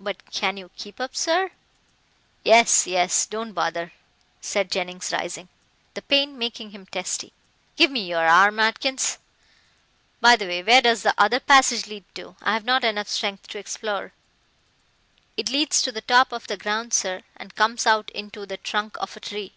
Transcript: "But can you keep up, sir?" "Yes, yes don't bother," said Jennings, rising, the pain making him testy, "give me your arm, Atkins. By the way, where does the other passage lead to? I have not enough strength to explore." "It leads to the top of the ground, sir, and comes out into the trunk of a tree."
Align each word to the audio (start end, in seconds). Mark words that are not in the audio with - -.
"But 0.00 0.24
can 0.32 0.56
you 0.56 0.70
keep 0.76 0.98
up, 0.98 1.14
sir?" 1.14 1.50
"Yes, 2.42 2.86
yes 2.86 3.26
don't 3.26 3.52
bother," 3.52 3.92
said 4.40 4.70
Jennings, 4.70 5.12
rising, 5.12 5.50
the 5.92 6.00
pain 6.00 6.38
making 6.38 6.70
him 6.70 6.86
testy, 6.86 7.34
"give 7.76 7.90
me 7.90 8.00
your 8.08 8.26
arm, 8.26 8.60
Atkins. 8.60 9.18
By 10.22 10.36
the 10.36 10.46
way, 10.46 10.62
where 10.62 10.80
does 10.80 11.02
the 11.02 11.12
other 11.18 11.38
passage 11.38 11.86
lead 11.86 12.04
to? 12.14 12.34
I 12.40 12.54
have 12.54 12.64
not 12.64 12.82
enough 12.82 13.08
strength 13.08 13.46
to 13.48 13.58
explore." 13.58 14.14
"It 15.36 15.50
leads 15.50 15.82
to 15.82 15.92
the 15.92 16.00
top 16.00 16.32
of 16.32 16.46
the 16.46 16.56
ground, 16.56 16.94
sir, 16.94 17.20
and 17.36 17.54
comes 17.54 17.86
out 17.86 18.08
into 18.12 18.46
the 18.46 18.56
trunk 18.56 18.96
of 19.00 19.18
a 19.18 19.20
tree." 19.20 19.52